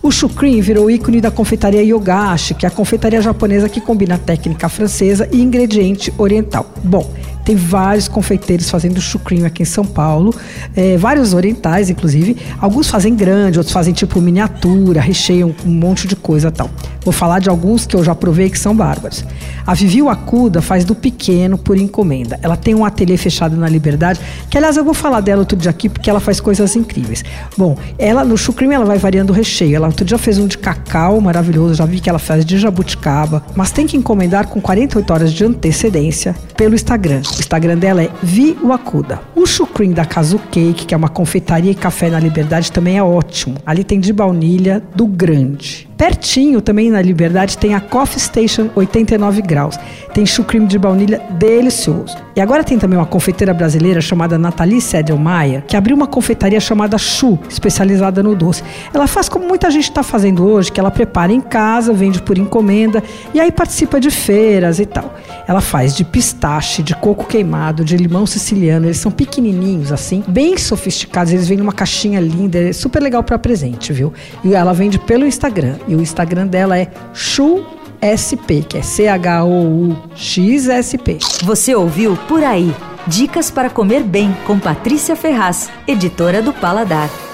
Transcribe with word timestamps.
O 0.00 0.10
Shukrin 0.10 0.60
virou 0.60 0.90
ícone 0.90 1.20
da 1.20 1.30
confeitaria 1.30 1.82
Yogashi, 1.82 2.54
que 2.54 2.64
é 2.64 2.68
a 2.68 2.70
confeitaria 2.70 3.20
japonesa 3.20 3.68
que 3.68 3.80
combina 3.80 4.16
técnica 4.16 4.68
francesa 4.68 5.28
e 5.32 5.42
ingrediente 5.42 6.12
oriental. 6.16 6.72
Bom, 6.84 7.12
tem 7.44 7.56
vários 7.56 8.06
confeiteiros 8.06 8.70
fazendo 8.70 9.00
chucrinho 9.00 9.46
aqui 9.46 9.62
em 9.62 9.66
São 9.66 9.84
Paulo, 9.84 10.34
é, 10.76 10.96
vários 10.96 11.34
orientais, 11.34 11.90
inclusive. 11.90 12.36
Alguns 12.60 12.88
fazem 12.88 13.16
grande, 13.16 13.58
outros 13.58 13.72
fazem 13.72 13.92
tipo 13.92 14.20
miniatura, 14.20 15.00
recheiam 15.00 15.54
um 15.66 15.70
monte 15.70 16.06
de 16.06 16.14
coisa 16.14 16.50
tal. 16.50 16.70
Vou 17.08 17.12
falar 17.14 17.38
de 17.38 17.48
alguns 17.48 17.86
que 17.86 17.96
eu 17.96 18.04
já 18.04 18.14
provei 18.14 18.50
que 18.50 18.58
são 18.58 18.76
bárbaros. 18.76 19.24
A 19.66 19.72
Vivi 19.72 20.06
Acuda 20.06 20.60
faz 20.60 20.84
do 20.84 20.94
pequeno 20.94 21.56
por 21.56 21.78
encomenda. 21.78 22.38
Ela 22.42 22.54
tem 22.54 22.74
um 22.74 22.84
ateliê 22.84 23.16
fechado 23.16 23.56
na 23.56 23.66
Liberdade, 23.66 24.20
que 24.50 24.58
aliás 24.58 24.76
eu 24.76 24.84
vou 24.84 24.92
falar 24.92 25.22
dela 25.22 25.40
outro 25.40 25.56
dia 25.56 25.70
aqui 25.70 25.88
porque 25.88 26.10
ela 26.10 26.20
faz 26.20 26.38
coisas 26.38 26.76
incríveis. 26.76 27.24
Bom, 27.56 27.78
ela 27.98 28.26
no 28.26 28.36
chucrinho 28.36 28.74
ela 28.74 28.84
vai 28.84 28.98
variando 28.98 29.30
o 29.30 29.32
recheio. 29.32 29.74
Ela 29.74 29.86
outro 29.86 30.04
dia 30.04 30.18
fez 30.18 30.36
um 30.36 30.46
de 30.46 30.58
cacau 30.58 31.18
maravilhoso, 31.18 31.76
já 31.76 31.86
vi 31.86 31.98
que 31.98 32.10
ela 32.10 32.18
faz 32.18 32.44
de 32.44 32.58
jabuticaba, 32.58 33.42
mas 33.56 33.72
tem 33.72 33.86
que 33.86 33.96
encomendar 33.96 34.48
com 34.48 34.60
48 34.60 35.10
horas 35.10 35.32
de 35.32 35.46
antecedência 35.46 36.36
pelo 36.58 36.74
Instagram. 36.74 37.22
O 37.24 37.40
Instagram 37.40 37.78
dela 37.78 38.02
é 38.02 38.10
Vi 38.22 38.54
Wakuda. 38.62 39.18
O 39.34 39.46
chucrim 39.46 39.92
da 39.92 40.04
Kazu 40.04 40.38
Cake, 40.50 40.84
que 40.84 40.92
é 40.92 40.96
uma 40.96 41.08
confeitaria 41.08 41.70
e 41.70 41.74
café 41.74 42.10
na 42.10 42.20
Liberdade, 42.20 42.70
também 42.70 42.98
é 42.98 43.02
ótimo. 43.02 43.56
Ali 43.64 43.82
tem 43.82 43.98
de 43.98 44.12
baunilha 44.12 44.82
do 44.94 45.06
grande. 45.06 45.88
Pertinho, 45.98 46.60
também 46.60 46.90
na 46.90 46.97
Liberdade, 47.02 47.58
tem 47.58 47.74
a 47.74 47.80
Coffee 47.80 48.20
Station 48.20 48.70
89 48.74 49.42
graus. 49.42 49.78
Tem 50.12 50.24
chucrim 50.26 50.66
de 50.66 50.78
baunilha 50.78 51.20
delicioso. 51.38 52.16
E 52.38 52.40
agora 52.40 52.62
tem 52.62 52.78
também 52.78 52.96
uma 52.96 53.06
confeiteira 53.06 53.52
brasileira 53.52 54.00
chamada 54.00 54.38
Nathalie 54.38 54.80
Sedelmaia, 54.80 55.64
que 55.66 55.76
abriu 55.76 55.96
uma 55.96 56.06
confeitaria 56.06 56.60
chamada 56.60 56.96
Chu, 56.96 57.38
especializada 57.48 58.22
no 58.22 58.34
doce. 58.34 58.62
Ela 58.94 59.08
faz 59.08 59.28
como 59.28 59.46
muita 59.46 59.70
gente 59.70 59.84
está 59.84 60.04
fazendo 60.04 60.46
hoje, 60.46 60.70
que 60.70 60.78
ela 60.78 60.90
prepara 60.90 61.32
em 61.32 61.40
casa, 61.40 61.92
vende 61.92 62.22
por 62.22 62.38
encomenda 62.38 63.02
e 63.34 63.40
aí 63.40 63.50
participa 63.50 63.98
de 63.98 64.10
feiras 64.10 64.78
e 64.78 64.86
tal. 64.86 65.14
Ela 65.48 65.60
faz 65.60 65.96
de 65.96 66.04
pistache, 66.04 66.82
de 66.82 66.94
coco 66.94 67.26
queimado, 67.26 67.84
de 67.84 67.96
limão 67.96 68.24
siciliano. 68.24 68.86
Eles 68.86 68.98
são 68.98 69.10
pequenininhos 69.10 69.90
assim, 69.90 70.22
bem 70.28 70.56
sofisticados. 70.56 71.32
Eles 71.32 71.48
vêm 71.48 71.58
numa 71.58 71.72
caixinha 71.72 72.20
linda, 72.20 72.58
é 72.58 72.72
super 72.72 73.02
legal 73.02 73.22
para 73.22 73.38
presente, 73.38 73.92
viu? 73.92 74.12
E 74.44 74.54
ela 74.54 74.72
vende 74.72 74.98
pelo 74.98 75.26
Instagram. 75.26 75.76
E 75.88 75.94
o 75.96 76.00
Instagram 76.00 76.46
dela 76.46 76.78
ChuSP, 77.12 78.64
que 78.68 78.78
é 78.78 78.82
C-H-O-U-X-S-P. 78.82 79.18
Você 81.42 81.74
ouviu 81.74 82.16
Por 82.28 82.42
Aí. 82.42 82.74
Dicas 83.06 83.50
para 83.50 83.70
comer 83.70 84.02
bem 84.02 84.36
com 84.46 84.58
Patrícia 84.58 85.16
Ferraz, 85.16 85.70
editora 85.86 86.42
do 86.42 86.52
Paladar. 86.52 87.27